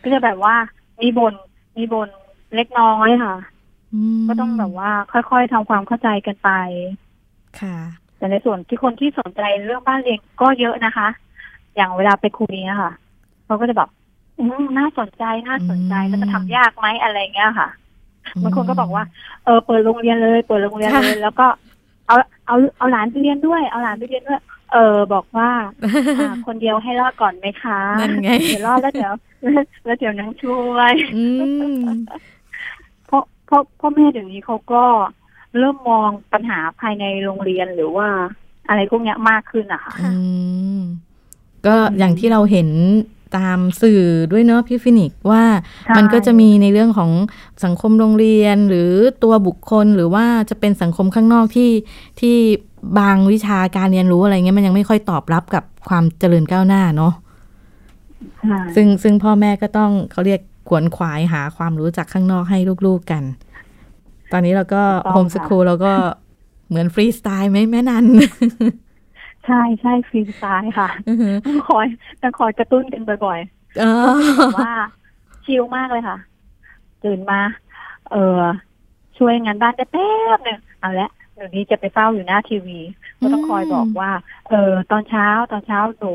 [0.01, 0.56] ก็จะแบบว่า
[1.01, 1.34] มีบน
[1.77, 2.10] มีบน
[2.56, 3.36] เล็กน้อยค่ะ
[3.94, 6.50] อืมก็ต้องแบบว่าค่อยๆทำความเข้าใจกันไป
[7.60, 7.77] ค่ะ
[8.18, 11.08] แต่ในส่วนที่คนที่สนใจเรื่องบ้านเรียนก็เยอะนะคะ
[11.75, 12.94] อย่างเวลาไปคุยเนี่ยค่ะ
[13.46, 13.89] เขาก็จะแบบ
[14.39, 17.81] อืมน่าสนใจน่าสนใจอืมแล้วจะทำยากไหมอะไรเงี้ยค่ะอืม
[18.44, 19.04] บางคนก็บอกว่า
[19.46, 21.48] เออเปิดโรงเรียนเลย เปิดโรงเรียนเลยแล้วก็
[22.08, 22.16] เอา
[22.48, 24.40] เอาเอาหลานไปเรียนด้วย เอาหลานไปเรียนด้วย
[24.74, 25.50] เออ บอกว่า
[26.20, 29.14] อ่าคนเดียวให้รอดก่อนไหมคะนั่นไงเดี๋ยวรอดแล้วเดี๋ยว
[29.86, 31.26] แล้วเดี๋ยวนังช่วยอื
[31.78, 31.82] ม
[33.08, 34.84] เพราะเพราะพ่อแม่เดี๋ยวนี้เขาก็
[35.58, 38.08] เริ่มมองปัญหาภายในโรงเรียนหรือว่า
[38.68, 40.12] อะไรพวกเนี้ยมากขึ้นอะค่ะอื
[40.78, 40.80] ม
[41.66, 42.68] ก็อย่างที่เราเห็น
[43.38, 45.44] ตามสื่อด้วยเนาะพี่ฟินิกซ์ว่า
[45.86, 47.12] ใช่มันก็จะมีในเรื่องของ
[47.64, 48.92] สังคมโรงเรียน หรือ
[49.24, 51.72] ตัวบุคคลหรือว่าจะเป็นสังคมข้างนอกที่
[52.20, 52.36] ที่
[53.00, 57.14] บางวิชาการเรียนรู้อะไรเงี้ยมันยังไม่ค่อยตอบรับกับความเจริญก้าวหน้าเนาะ
[58.50, 63.24] ค่ะซึ่งซึ่งพ่อแม่ก็ต้องเขาเรียกขวนขวายหาความรู้จากข้างนอกให้ลูกๆกัน
[64.32, 65.94] ตอนนี้เราก็ถูกต้องโฮมสค่ะคูลเราก็
[66.70, 68.06] เหมือนฟรีสไตล์ไหมแม่นัน
[69.45, 71.86] ใช่ใช่ฟรีสไตล์ค่ะอือฮึต้องคอย
[72.21, 73.39] ต้องคอยกระตุ้นกันบ่อย
[73.79, 74.74] เออๆแต่ว่า
[75.45, 76.17] ชิลมากเลยค่ะ
[77.03, 77.41] ตื่นมา
[78.12, 78.41] เออ
[79.17, 82.80] ช่วยงานบ้านได้แป๊บหนึ่งเอาละเดี๋ยวนี้จะไปเฝ้าอยู่หน้าทีวี
[83.19, 84.12] ก็ต้องคอยบอกว่า
[84.49, 86.13] เออ ตอนเช้าตอนเช้าหนู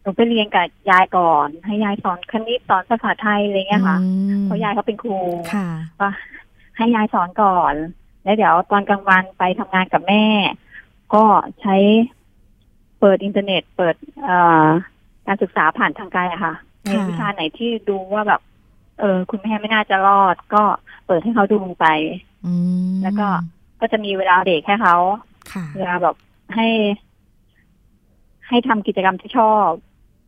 [0.00, 4.08] หนูไปเรียนกับยายก่อน ให้ยายสอนคณิตสอนภาษาไทยอะไรเงี้ยค่ะอื
[4.40, 5.18] มเพราะยายเขาเป็นครู
[5.54, 5.68] ค่ะ
[6.00, 6.08] ก็
[6.76, 7.74] ให้ยายสอนก่อน
[8.24, 10.24] แล้วเดี๋ยวตอนกลางวันไปทำงานกับแม่
[11.14, 11.24] ก็
[11.60, 11.76] ใช้
[13.00, 14.68] เปิดอินเทอร์เน็ต เปิดเอ่อ
[15.26, 18.40] การศึกษาผ่านทางไกลอะค่ะในค่ะวิชาไหนที่ดูว่าแบบ
[19.00, 20.62] เออ คุณแม่ไม่น่าจะรอด ก็
[21.06, 21.86] เปิดให้เขาดูไป
[22.46, 22.52] อื
[22.90, 23.28] มแล้วก็
[23.80, 24.96] ก็จะมีเวลาเด็กให้เขา
[25.52, 26.16] ค่ะเวลาแบบ
[26.54, 26.68] ให้
[28.48, 29.68] ให้ทำกิจกรรมที่ชอบ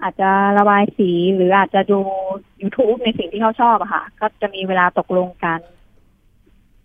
[0.02, 2.00] อาจจะระบายสีหรืออาจจะดู
[2.60, 5.60] YouTube ในสิ่งที่เขาชอบอะค่ะ ก็จะมีเวลาตกลงกัน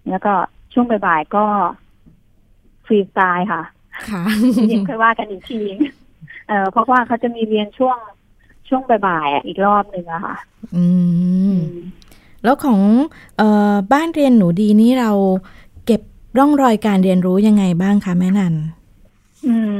[0.10, 0.34] แล้วก็
[0.74, 1.46] ช่วงบ่ายๆก็
[2.86, 3.64] ฟรีสไตล์ค่ะ
[4.10, 4.24] ค่ะ
[4.70, 5.62] เย็นค่อยว่ากันอีกที
[6.48, 7.98] เออเพราะว่าเขาจะมีเรียนช่วง
[8.68, 10.36] ช่วงบ่ายๆอะอีกรอบหนึ่งอะค่ะ
[10.76, 10.86] อื
[11.54, 11.56] ม
[12.44, 12.80] แล้วของ
[13.38, 15.12] เอ่อบ้านเรียนหนูดีนี่เรา
[15.86, 16.02] เก็บ
[16.38, 18.54] ร่องรอยการเรียนรู้ยังไงบ้างคะแม่นัน
[19.46, 19.76] อืม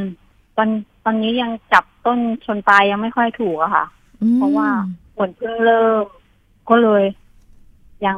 [0.58, 0.70] ตอน
[1.04, 3.86] ตอนนี้ยังจับต้นชนปลายยังไม่ค่อยถูกอะค่ะ
[4.22, 4.68] อืมเพราะว่า
[5.14, 6.06] เหมือนเพิ่งเริ่ม
[6.70, 7.04] ก็เลย
[8.06, 8.18] ยัง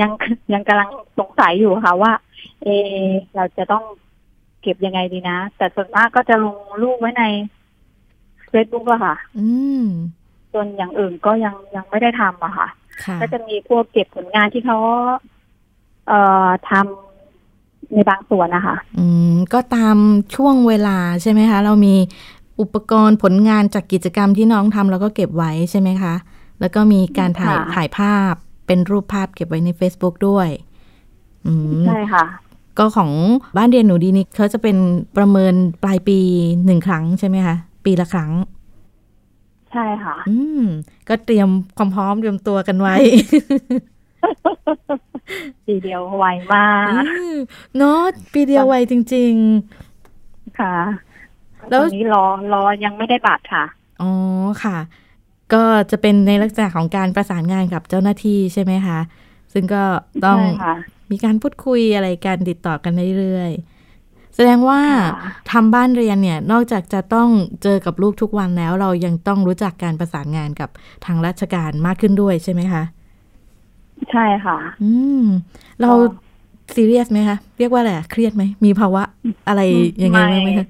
[0.00, 0.10] ยัง
[0.52, 2.12] ยังกำลังสงสัยอยู่ค่ะว่า
[2.62, 7.24] เออเราจะต้องเก็บยังไงดีนะ แต่ส่วนมากก็จะลงรูปไว้ใน
[8.48, 9.48] เฟซบุ๊กอะค่ะ อื
[9.82, 9.84] ม
[10.52, 12.68] ส่วนอย่างอื่นก็ยังยังไม่ได้ทำอะค่ะ
[13.04, 14.78] ค่ะ ก็จะมีพวกเก็บผลงานที่เขา
[16.08, 19.96] เอ่อทำในบางส่วนนะคะ อืม ก็ตาม
[20.34, 21.94] ช่วงเวลาใช่ไหมคะ เรามี
[22.60, 26.14] อุปกรณ์ผลงานจากกิจกรรมที่น้องทำเราก็เก็บไว้ใช่ไหมคะ
[26.60, 28.34] แล้วก็มีการถ่ายค่ะถ่ายภาพ
[28.66, 30.48] เป็นรูปภาพเก็บไว้ใน Facebook ด้วย
[31.46, 32.24] อืมใช่ค่ะ
[32.78, 33.10] ก็ของ
[33.56, 34.76] บ้านเรียนหนูดีนี่เขาจะเป็น
[35.16, 36.18] ประเมินปลายปี
[36.64, 38.32] หนึ่งครั้งใช่ไหมคะ ปีละครั้ง
[39.70, 40.60] ใช่ค่ะ อืม
[41.08, 42.96] ก็เตรียมความพร้อมเตรียมตัวกันไว้
[45.66, 46.94] ปีเดียวไวมากอื
[47.30, 47.32] ม
[47.76, 48.00] เนาะ
[48.32, 49.34] ปีเดียวไวจริง
[50.58, 50.74] ค่ะ
[51.58, 54.10] แล้แล้ววตอนนี้รอรอยังไม่ได้บัตรค่ะๆอ๋อ
[54.64, 54.76] ค่ะ
[55.52, 58.98] ก็จะเป็นในลักษณะของการประสานงานกับเจ้าหน้าที่ใช่ไหมคะ
[59.52, 59.82] ซึ่งก็
[60.24, 67.28] ต้องใช่ค่ะ มีการพูดคุยอะไรกันติดต่อกันเรื่อยๆ แสดงว่าค่ะทำบ้านเรียนเนี่ย นอกจากจะต้อง
[67.62, 70.70] เจอกับลูกทุกวันแล้ว เรายังต้องรู้จักการประสานงานกับ
[71.04, 72.82] ทางราชการมากขึ้นด้วยใช่ไหมคะ
[74.10, 74.92] ใช่ค่ะ อื
[75.22, 75.24] ม
[75.80, 75.90] เรา
[76.74, 79.02] ซีเรียสไหมคะ เรียกว่าอะไรอะเครียดไหม มีภาวะ
[79.48, 79.60] อะไร
[80.04, 80.66] ยังไงบ้างไหมคะ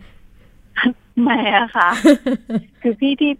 [1.23, 1.89] ไม่อะค่ะ
[2.83, 3.33] คือพี่ที่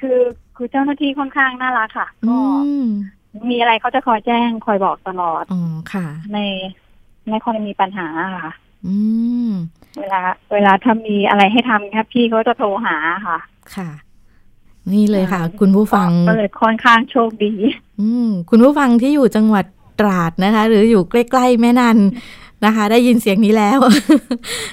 [0.00, 0.18] คือ
[0.56, 2.40] คือเจ้าหน้าที่ค่อนข้างน่ารักค่ะอืก็
[3.42, 5.60] มมีอะไรเขาจะคอยแจ้งคอยบอกตลอดอ๋อ
[5.92, 6.38] ค่ะ ใน
[7.30, 8.52] ไม่ค่อยมีปัญหาค่ะ
[8.86, 8.96] อื
[9.48, 9.50] ม
[10.00, 10.20] เวลา
[10.52, 13.38] เวลาถ้ามีอะไรให้ทำครับพี่เขาจะโทรหาค่ะ
[13.76, 13.90] ค่ะ
[14.92, 17.52] นี่เลยค่ะใช่คุณผู้ฟังก็เลยค่อนข้างโชคดี
[18.00, 19.64] อืม คุณผู้ฟังที่อยู่จังหวัด
[20.00, 21.98] ตราดนะคะ หรืออยู่ใกล้ๆแม่นัน
[22.64, 23.78] นะคะ ได้ยินเสียงนี้แล้ว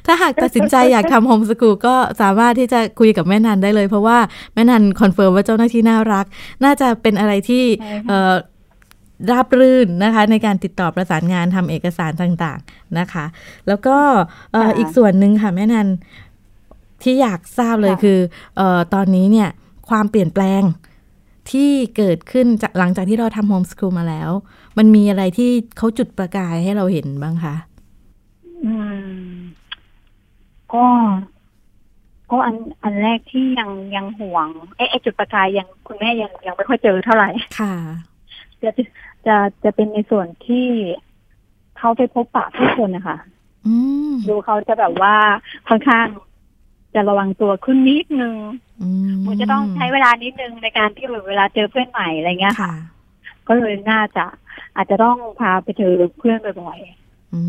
[0.06, 4.18] ถ้าหากตัดสินใจอยากทำโฮมสกูลก็สามารถที่จะคุยกับแม่นันได้เลย เพราะว่า
[4.54, 6.26] แม่นัน confirm ว่าเจ้าหน้าที่น่ารัก
[6.64, 8.34] น่าจะเป็นอะไรที่ใช่ค่ะเอ่อ
[9.30, 13.26] ราบรื่นนะคะในการติดต่อประสานงานทำเอกสารต่างๆนะคะ
[13.68, 13.98] แล้วก็
[14.52, 15.88] เอ่ออีกส่วนหนึ่งค่ะแม่นัน
[17.04, 18.20] ที่อยากทราบเลยคือ
[18.58, 19.50] เอ่อตอนนี้เนี่ย
[19.90, 20.62] ความเปลี่ยนแปลง
[21.52, 24.30] ที่เกิดขึ้นจากหลังจากที่เราทำ homeschool มาแล้ว
[24.78, 27.56] มันมีอะไรที่เขาจุดประกายให้เราเห็นบ้างคะ
[28.66, 29.32] อืม
[30.74, 30.86] ก็
[32.32, 37.30] ก็อันอันแรกที่ยังยังห่วงเอ๊ะไอ้จุดประกายยังคุณแม่ยังยังไม่ค่อยเจอเท่าไหร่
[37.60, 37.74] ค่ะ
[38.62, 38.72] จะ
[39.28, 40.68] จะจะเป็นในส่วนที่
[41.78, 43.18] เขาไปพบปะผู้คนนะคะ
[43.66, 43.76] อื
[44.12, 45.16] มดูเขาจะแบบว่า
[45.68, 46.08] ค่อนข้าง
[46.96, 48.36] จะระวังตัวขึ้นนิดนึง
[48.82, 52.74] อืมมันจะต้องใช้เวลานิดนึงในการที่แบบเวลาเจอเพื่อนใหม่อะไรเงี้ยค่ะค่ะ
[53.48, 54.26] ก็เลยน่าจะ
[54.76, 57.42] อาจจะต้องพาไปเจอเพื่อนบ่อยๆอื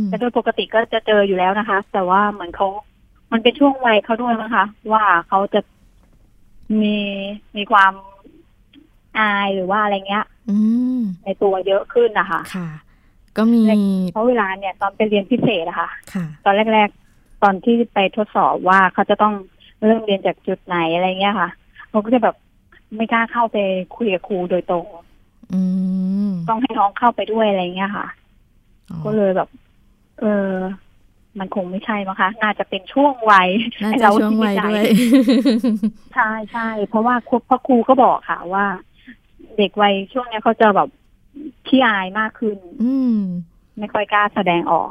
[0.00, 2.68] มแต่โดยปกติก็จะเจออยู่แล้วนะคะ แต่ว่าเหมือนเขา
[3.32, 5.60] มันเป็นช่วงวัยเขาด้วยนะคะ ว่าเขาจะ
[6.80, 6.96] มี
[7.56, 7.92] มีความ
[9.18, 10.25] อายหรือว่าอะไรเงี้ยอืม
[11.24, 12.68] ในตัวเยอะขึ้นนะคะค่ะ
[13.36, 13.62] ก็มี
[14.12, 19.34] เพราะเวลาเนี่ย ตอนไปเรียนพิเศษอะค่ะค่ะ ตอนแรก ๆ ตอนที่ไปทดสอบว่าเขาจะต้อง
[19.84, 21.48] เริ่มเรียนจากจุดไหนอะไรเงี้ยค่ะ
[21.90, 22.36] เขาก็จะแบบ
[22.96, 23.56] ไม่กล้าเข้าไป
[23.96, 24.86] คุยกับครูโดยตรง
[25.52, 25.60] อื
[26.28, 28.06] มต้องให้น้องเข้าไปด้วยอะไรเงี้ยค่ะ
[28.90, 29.48] อ๋อก็เลยแบบ
[30.20, 30.50] เออ
[31.38, 33.48] มันคงไม่ใช่มั้งคะ น่าจะเป็นช่วงวัย
[33.82, 34.84] น่าให้จะเราช่วงวัยที่ด้วย
[36.14, 38.66] ใช่ใช่ เพราะว่าครูพ่อครูก็บอกค่ะว่า
[39.58, 40.88] เด็กวัยช่วงเนี้ยเขาจะแบบ
[41.66, 43.16] ขี้อายมากขึ้น อืม
[43.78, 44.90] ไม่ค่อยกล้าแสดงออก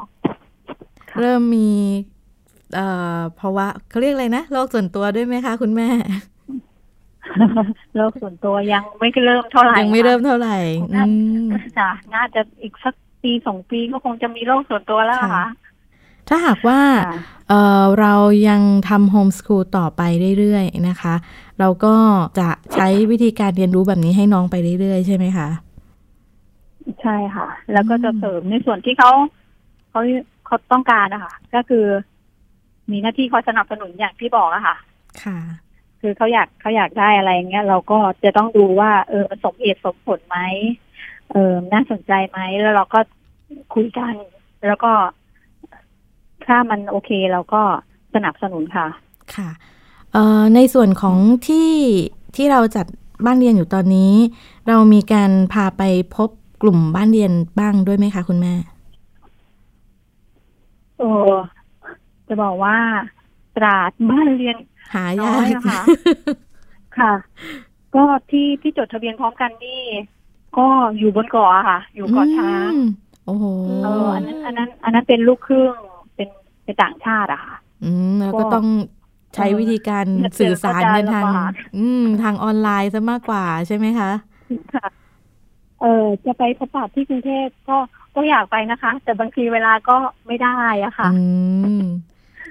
[1.10, 1.70] ค่ะเริ่มมี
[2.74, 2.86] เอ่
[3.18, 5.88] อภาวะเขาเรียกอะไรนะโรคส่วนตัวด้วยไหมคะ คุณแม่
[7.96, 10.58] โลกส่วนตัวยังไม่เริ่มเท่าไหร่ยังไม่เริ่มค่ะเท่าไหร่
[10.94, 11.02] อื
[11.46, 11.48] ม
[11.78, 15.46] จ้ะน่าจะอีกสักปีสองปีก็คงจะมีโลกส่วนตัวแล้วอะค่ะค่ะ
[16.28, 18.14] ถ้าหากว่าค่ะเอ่อเรา
[18.48, 20.02] ยังทำโฮมส o ูลต่อไป
[20.38, 21.14] เรื่อยๆนะคะ
[21.58, 21.94] เราก็
[22.38, 25.48] จะใช้วิธีการเรียนรู้แบบนี้ให้น้องไปเรื่อยๆ ใช่ไหมคะ
[27.02, 29.10] ใช่ค่ะ แล้วก็จะอืมเสริมในส่วนที่เขา
[29.90, 30.00] เขา
[30.46, 31.84] เขาต้องการนะคะก็คือ
[32.90, 34.76] มีหน้าที่คอยสนับสนุนอย่างที่บอกอะค่ะ
[35.20, 35.36] ค่ะ
[36.00, 40.38] คือเขาอยากเขาอยากได้อะไรเงี้ยเราก็จะต้องดูว่า เออมันสมเหตุสมผลไหม
[41.30, 43.00] เออน่าสนใจไหมแล้วเราก็
[43.74, 44.14] คุยกัน
[44.66, 44.92] แล้วก็
[46.46, 47.62] ถ้ามันโอเคเราก็
[48.14, 48.86] สนับสนุนค่ะ
[49.34, 49.48] ค่ะ
[50.12, 51.16] เอ่อในส่วนของ
[51.48, 51.70] ที่
[52.36, 52.86] ที่เราจัด
[53.26, 54.12] บ้านเรียนอยู่ตอนนี้
[54.68, 55.82] เรามีการพาไป
[56.16, 56.30] พบ
[56.62, 58.54] กลุ่มบ้านเรียนบ้างด้วยไหมคะคุณแม่
[60.98, 61.10] โอ้
[62.28, 62.76] จะบอกว่า
[63.56, 64.56] ตราดบ้านเรียน
[64.94, 65.80] หาน้ยาอยกอะค่ะ
[66.98, 67.12] ค่ะ
[67.94, 69.82] ก็ที่ที่จดทะเบียนพร้อมกันนี่
[70.58, 70.66] ก็
[70.98, 72.88] อยู่บนเกาะอะค่ะ อยู่เกาะช้างอืม
[73.26, 73.44] โอ้โห
[73.84, 75.74] เอออันนั้นอันนั้น อันนั้นเป็นลูกครึ่ง
[76.66, 78.66] เป็นเป็นต่างชาติอะค่ะ อืมแล้วก็ก็ต้อง
[79.34, 84.10] ใช้วิธีการเออสื่อสารกันทางเจอก็จะลำบากอืม ทางออนไลน์ซะมากกว่าใช่ไหมคะ
[84.74, 84.86] ค่ะ
[85.82, 87.76] เออจะไปพบปะที่กรุงเทพก็
[88.14, 91.18] ก็อยากไปนะคะ แต่บางทีเวลาก็ไม่ได้อะค่ะ อื
[91.80, 91.82] ม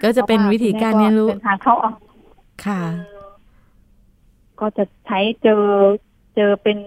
[0.04, 1.96] ก็จะเป็นวิธีการเรียนรู้เดินทางเข้าออก
[2.66, 2.82] ค่ะ
[4.60, 5.64] ก็จะใช้เจอ
[6.36, 6.78] เจอเป็น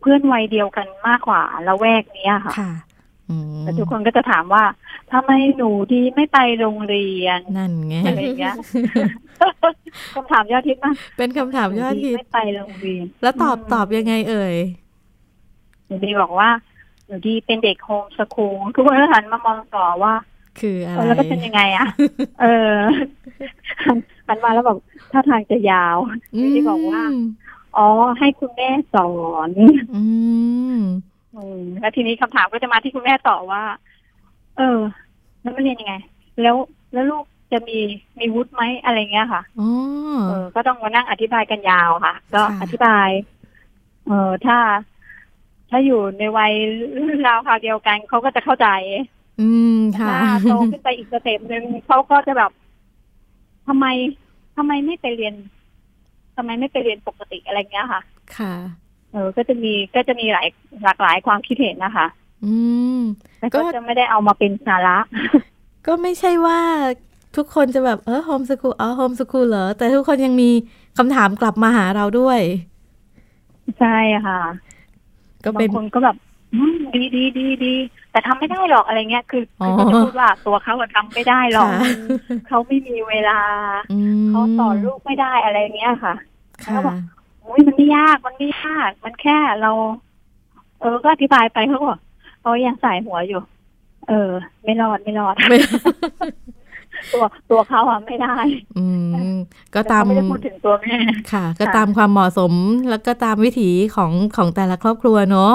[0.00, 2.89] เพื่อนวัยเดียวกันมากกว่าละแวกเนี้ยค่ะค่ะอืม
[3.60, 4.64] แต่ทุกคนก็จะถามว่า
[5.12, 8.56] ทำไมหนูดีไม่ไปโรงเรียนนั่นไงอะไรอย่างเงี้ย
[10.14, 14.56] คำถามยอดฮิตมากเป็นคำถามยอดฮิตไม่ไปโรงเรียน แล้วตอบอืมตอบยังไงเอ่ย
[15.86, 16.50] หนูดีบอกว่า
[17.06, 20.14] หนูดีเป็นเด็กโฮมสคูลทุกคนก็หันมามองต่อว่า
[20.60, 21.86] คืออะเอไรอแล้วก็เป็นยังไงอะ
[22.40, 22.76] เออ
[23.84, 24.78] หันหันมาแล้วบอก
[25.12, 25.96] ท่าทางจะยาว
[26.34, 27.02] หนูดีบอกว่า
[27.76, 27.88] อ๋อ
[28.18, 29.10] ให้คุณแม่สอ
[29.48, 29.50] น
[31.34, 33.62] อืมอืมแล้วทีนี้คำถามก็จะมาที่คุณแม่ต่อว่า
[34.56, 34.78] เออ
[35.40, 35.94] แล้วมันเรียนยังไง
[36.42, 36.56] แล้ว
[36.92, 37.78] แล้วลูกจะมี
[38.18, 39.68] มีวุฒิไหมอะไรเงี้ยค่ะอ๋อ
[40.28, 43.08] เออ ก็ต้องมานั่งอธิบายกันยาวค่ะ ก็ค่ะอธิบาย
[44.06, 44.58] เออถ้า
[45.70, 46.52] ถ้าอยู่ในวัย
[46.96, 48.68] รุ่นราวคราวเดียวกันเขาก็จะเข้าใจ
[49.40, 52.50] อืมค่ะถ้าโตขึ้นไปอีก step หนึ่งเขาก็จะแบบ
[53.66, 53.86] ทำไม
[54.56, 55.34] ทำไมไม่ไปเรียน
[56.36, 58.00] ทำไมไม่ไปเรียนปกติอะไรเงี้ยค่ะ
[58.36, 58.54] ค่ะ
[59.12, 60.46] เออก็จะมีก็จะมีหลาย
[60.84, 62.06] หลากหลายความคิดเห็นนะคะ
[62.44, 62.54] อื
[62.96, 62.98] ม
[63.40, 64.98] แต่ก็ก็จะไม่ได้เอามาเป็นสาระ
[65.86, 66.60] ก็ไม่ใช่ว่า
[67.36, 70.50] ทุกคนจะแบบเออโฮมส o ูลอ๋อโฮมส o ูลเหรอ แต่ทุกคนยังมี
[70.98, 72.40] คำถามกลับมาหาเราด้วย
[73.78, 73.96] ใช่
[74.26, 74.40] ค่ะ
[75.44, 76.16] ก็บาเป็นงคนก็แบบ
[76.54, 77.74] อืมดีดีดีดี
[78.10, 81.90] แต่ทำไม่ได้หรอกอะไรเงี้ย คืออ๋อคือเขาจะพูดว่าตัวเขาอะทำไม่ได้หรอกค่ะ
[82.48, 83.40] เขาไม่มีเวลา
[83.92, 86.14] อืมเขาสอนลูกไม่ได้อะไรเงี้ยค่ะ
[86.64, 86.96] ค่ะแล้วบอก
[87.50, 89.70] อือุ้ยมันไม่ยากมันไม่ยาก มันแค่เรา
[90.80, 91.98] เออก็อธิบายไปเขาบอก
[92.40, 93.40] เขายังใส่หัวอยู่
[94.08, 94.30] เออ
[94.64, 95.34] ไม่รอดไม่รอด
[97.12, 98.36] ตัวตัวเขาอะไม่ได้
[98.78, 98.86] อื
[99.32, 99.34] ม
[99.74, 100.96] ก็ตามไม่ได้พูดถึงตัวแม่
[101.32, 102.52] ค่ะ ก็ค่ะตามความเหมาะสม
[102.90, 105.54] แล้วก็ตามวิถีของของแต่ละครอบครัวเนาะ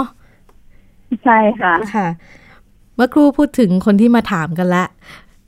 [1.24, 2.08] ใช่ค่ะค่ะ
[2.96, 4.86] เมื่อครูพูดถึงคนที่มาถามกันละ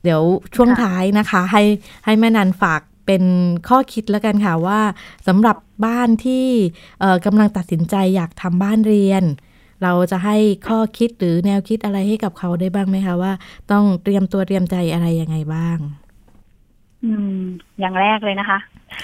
[0.03, 0.21] เดี๋ยว
[0.55, 1.63] ช่วงค่ะท้ายนะคะ ให้
[2.05, 3.23] ให้แม่นันฝาก เป็น
[3.67, 4.81] ข้อคิดแล้วกันค่ะว่า
[5.27, 6.45] สำหรับบ้านที่
[6.99, 9.23] เอ่อกำลังตัดสินใจอยากทำบ้านเรียน
[9.83, 13.33] เราจะให้ข้อคิดหรือแนวคิดอะไรให้กับเขาได้บ้างไหมคะว่า
[13.71, 15.77] ต้องเตรียมตัวเตรียมใจอะไรยังไงบ้าง
[17.03, 17.41] อืม
[17.79, 18.59] อย่างแรกเลยนะคะ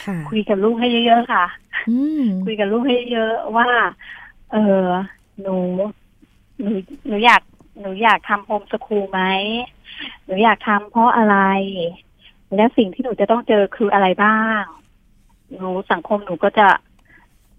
[0.06, 1.46] ค่ะคุยกับลูกให้เยอะๆค่ะ
[1.89, 3.68] อืมคุยกับลูกให้เยอะว่า
[4.52, 4.88] เออ
[5.42, 5.56] หนู
[6.62, 6.72] หนู
[7.08, 7.42] หนูอยาก
[7.80, 9.22] หนูอยากทำโฮมสคูลไหม
[10.26, 11.38] หนูอยากทำเพราะอะไร
[12.56, 14.62] และสิ่งที่หนูจะต้องเจอคืออะไรบ้าง
[15.56, 16.68] หนูสังคมหนูก็จะ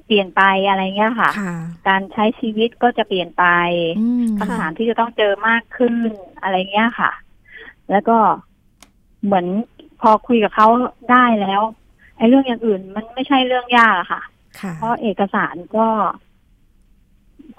[0.06, 1.56] เปลี่ยนไปอะไรเงี้ยค่ะค่ะ
[1.88, 3.44] การใช้ชีวิตก็จะเปลี่ยนไป
[3.98, 5.94] อืมคำถามที่จะต้องเจอมากขึ้น
[6.42, 7.10] อะไรเงี้ยค่ะ
[7.90, 8.18] แล้วก็
[9.24, 9.46] เหมือน
[10.00, 10.68] พอคุยกับเขา
[11.10, 11.62] ได้แล้ว
[12.16, 14.22] ไอ้เรื่องอย่างอื่นมันไม่ใช่เรื่องยากอะค่ะ
[14.60, 15.88] ค่ะ เพราะเอกสารก็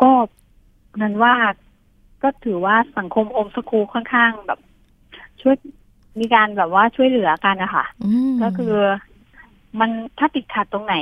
[0.02, 0.12] ก็
[1.02, 1.36] นั้นว่า
[2.24, 4.60] ก็ถือว่าสังคม homeschool ค่อนข้างแบบ
[5.42, 5.56] ช่วย
[6.20, 8.76] มีการแบบว่าช่วยเหลือกันนะคะอืมก็คือ
[9.80, 10.96] มันถ้าติดขัดตรงไหน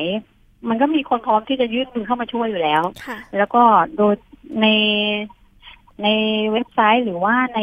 [0.69, 3.61] มันก็มีคนพร้อมที่จะยื่นมือเข้ามาช่วยอยู่แล้วค่ะแล้วก็
[3.97, 4.13] โดย
[4.61, 4.67] ใน
[6.03, 6.07] ใน
[6.53, 7.59] เว็บไซต์หรือว่าใน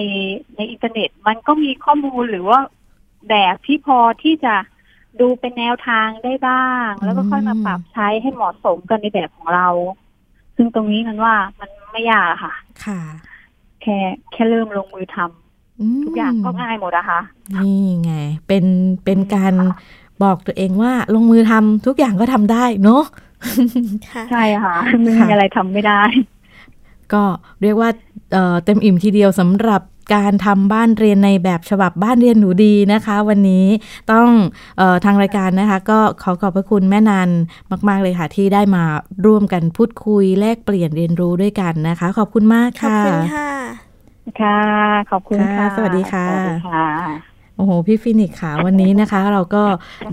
[0.57, 2.59] ในอินเทอร์เน็ต มันก็มีข้อมูลหรือว่า
[3.29, 4.55] แบบที่พอที่จะ
[5.21, 9.69] ดูเป็นแนวทางได้บ้าง แล้วก็ค่อยมาปรับใช้ให้เหมาะสมกันในแบบของเรา
[10.57, 13.01] ซึ่งตรงนี้มันว่ามันไม่ยากอะค่ะ ค่ะ
[13.83, 13.99] แค่
[14.33, 15.31] แค่เริ่มลงมือทำม
[16.05, 17.21] ทุกอย่างก็ง่ายหมดอะค่ะ
[17.63, 18.13] นี่ไง
[18.47, 18.65] เป็น
[19.05, 19.55] เป็นการ
[20.23, 23.03] บอกตัวเองว่าลงมือทำทุกอย่างก็ทำได้เนาะ
[24.11, 26.03] ค่ะใช่ค่ะไม่มีอะไรทำไม่ได้
[27.13, 27.25] ก็
[27.63, 27.91] เรียกว่า
[28.33, 29.83] เอ่อเต็มอิ่มทีเดียวสำหรับ
[30.15, 33.67] การทำบ้านเรียนในแบบฉบับบ้านเรียนหนูดีนะคะ วันนี้
[34.13, 34.29] ต้อง
[34.79, 37.31] เออทางรายการนะคะ ก็ขอขอบพระคุณแม่นัน
[37.89, 38.85] มาก ๆ เลยค่ะ ที่ได้มา
[39.27, 43.90] ร่วมกันพูดคุยแลกเปลี่ยนเรียนรู้ด้วยกันนะคะ ขอบคุณมากขอบค่ะคุณค่ะ
[44.41, 44.51] ค่ะ
[45.09, 47.30] ขอบคุณค่ะค่ะสวัสดีค่ะสวัสดีค่ะ
[47.61, 49.65] โอ้โห พี่ฟินิกส์ค่ะวันนี้นะคะ เราก็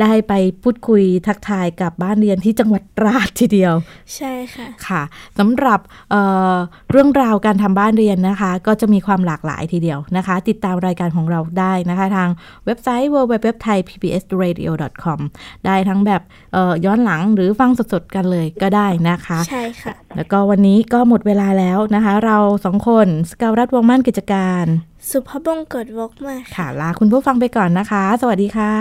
[0.02, 0.34] ได้ไป
[0.64, 3.74] พูดคุยทักทายกับบ้านเรียนที่จังหวัดตราดทีเดียว
[4.16, 5.02] ใช่ค่ะค่ะ
[5.40, 5.80] สำหรับ
[6.12, 6.22] เอ่
[6.54, 6.56] อ
[6.92, 12.30] เรื่องราวการทำบ้านเรียนนะคะ ก็จะมีความหลากหลายทีเดียวนะคะ ติดตามรายการของเราได้นะคะ ทาง
[12.66, 15.20] เว็บไซต์ www.thaipbsradio.com
[15.66, 16.22] ได้ทั้งแบบ
[16.54, 24.66] เอ่อย้อนหลังหรือฟังสดๆกันเลยก็ได้นะคะ ใช่ค่ะ แล้วก็วันนี้ก็หมดเวลาแล้วนะคะ เราสองคนสกาวรัฐวงศ์มั่นกิจการ
[25.12, 28.74] สุภาพบงกฎวกมาค่ะค่ะ ลาคุณผู้ฟังไปก่อนนะคะ สวัสดีค่ะ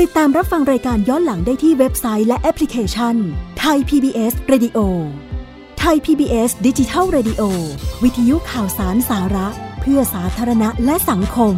[0.00, 3.14] ติดตามรับฟังรายการย้อนหลังได้ที่เว็บไซต์และแอปพลิเคชัน
[3.58, 4.78] ไทย PBS Radio
[5.78, 7.42] ไทย PBS ดิจิทัล Radio
[8.02, 9.48] วิทยุข่าวสารสาระ
[9.80, 11.54] เพื่อสาธารณะและสังคม